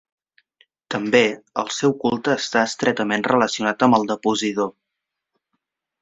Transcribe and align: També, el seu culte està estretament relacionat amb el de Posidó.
També, 0.95 1.19
el 1.63 1.67
seu 1.81 1.93
culte 2.05 2.35
està 2.37 2.63
estretament 2.69 3.25
relacionat 3.31 3.85
amb 3.89 3.99
el 4.01 4.09
de 4.13 4.17
Posidó. 4.25 4.65